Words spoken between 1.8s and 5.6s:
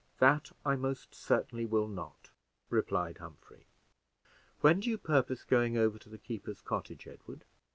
not," replied Humphrey. "When do you purpose